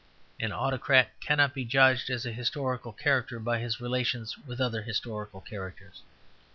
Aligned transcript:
An 0.39 0.51
autocrat 0.51 1.11
cannot 1.19 1.53
be 1.53 1.63
judged 1.63 2.09
as 2.09 2.25
a 2.25 2.31
historical 2.31 2.91
character 2.91 3.37
by 3.39 3.59
his 3.59 3.79
relations 3.79 4.35
with 4.35 4.59
other 4.59 4.81
historical 4.81 5.41
characters. 5.41 6.01